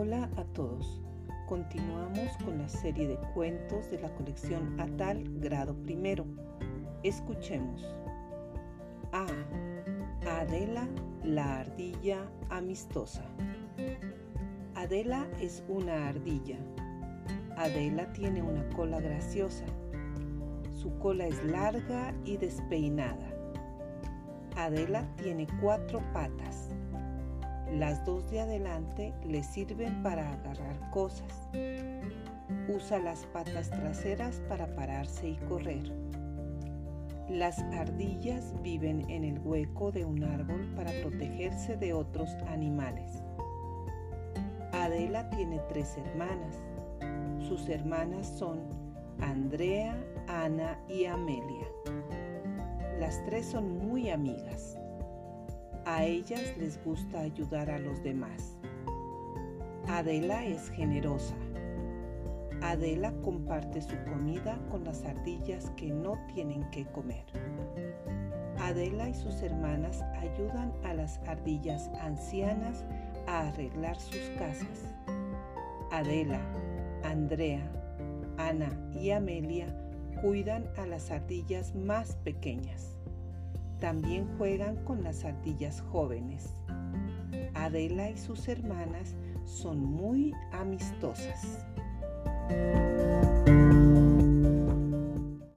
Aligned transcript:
a 0.00 0.44
todos. 0.54 0.98
Continuamos 1.46 2.30
con 2.42 2.56
la 2.56 2.70
serie 2.70 3.06
de 3.06 3.18
cuentos 3.34 3.90
de 3.90 4.00
la 4.00 4.08
colección 4.14 4.80
Atal 4.80 5.22
Grado 5.40 5.74
Primero. 5.74 6.24
Escuchemos. 7.02 7.86
A. 9.12 9.26
Adela, 10.40 10.88
la 11.22 11.60
ardilla 11.60 12.30
amistosa. 12.48 13.22
Adela 14.74 15.28
es 15.38 15.62
una 15.68 16.08
ardilla. 16.08 16.56
Adela 17.58 18.10
tiene 18.14 18.42
una 18.42 18.66
cola 18.70 19.00
graciosa. 19.00 19.66
Su 20.80 20.98
cola 20.98 21.26
es 21.26 21.44
larga 21.44 22.14
y 22.24 22.38
despeinada. 22.38 23.28
Adela 24.56 25.06
tiene 25.22 25.46
cuatro 25.60 26.00
patas. 26.14 26.59
Las 27.72 28.04
dos 28.04 28.28
de 28.30 28.40
adelante 28.40 29.14
le 29.24 29.42
sirven 29.42 30.02
para 30.02 30.32
agarrar 30.32 30.90
cosas. 30.90 31.48
Usa 32.68 32.98
las 32.98 33.26
patas 33.26 33.70
traseras 33.70 34.42
para 34.48 34.74
pararse 34.74 35.30
y 35.30 35.36
correr. 35.48 35.92
Las 37.28 37.60
ardillas 37.60 38.52
viven 38.60 39.08
en 39.08 39.22
el 39.22 39.38
hueco 39.38 39.92
de 39.92 40.04
un 40.04 40.24
árbol 40.24 40.72
para 40.74 40.90
protegerse 41.00 41.76
de 41.76 41.92
otros 41.92 42.28
animales. 42.48 43.22
Adela 44.72 45.30
tiene 45.30 45.60
tres 45.68 45.96
hermanas. 45.96 46.56
Sus 47.46 47.68
hermanas 47.68 48.26
son 48.36 48.58
Andrea, 49.20 49.96
Ana 50.26 50.76
y 50.88 51.04
Amelia. 51.04 51.66
Las 52.98 53.24
tres 53.26 53.46
son 53.46 53.78
muy 53.78 54.10
amigas. 54.10 54.79
A 55.90 56.04
ellas 56.04 56.56
les 56.56 56.82
gusta 56.84 57.18
ayudar 57.18 57.68
a 57.68 57.80
los 57.80 58.00
demás. 58.04 58.56
Adela 59.88 60.46
es 60.46 60.70
generosa. 60.70 61.34
Adela 62.62 63.12
comparte 63.24 63.82
su 63.82 63.96
comida 64.04 64.56
con 64.70 64.84
las 64.84 65.04
ardillas 65.04 65.70
que 65.70 65.88
no 65.88 66.16
tienen 66.32 66.62
que 66.70 66.86
comer. 66.86 67.24
Adela 68.60 69.08
y 69.08 69.14
sus 69.14 69.42
hermanas 69.42 70.00
ayudan 70.20 70.72
a 70.84 70.94
las 70.94 71.18
ardillas 71.26 71.90
ancianas 72.00 72.84
a 73.26 73.48
arreglar 73.48 73.98
sus 73.98 74.30
casas. 74.38 74.94
Adela, 75.90 76.40
Andrea, 77.02 77.68
Ana 78.38 78.70
y 78.92 79.10
Amelia 79.10 79.66
cuidan 80.22 80.70
a 80.76 80.86
las 80.86 81.10
ardillas 81.10 81.74
más 81.74 82.14
pequeñas. 82.14 82.99
También 83.80 84.28
juegan 84.36 84.76
con 84.84 85.02
las 85.02 85.24
ardillas 85.24 85.80
jóvenes. 85.90 86.54
Adela 87.54 88.10
y 88.10 88.18
sus 88.18 88.46
hermanas 88.48 89.16
son 89.44 89.82
muy 89.82 90.34
amistosas. 90.52 91.64